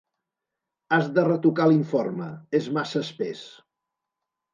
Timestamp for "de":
1.17-1.25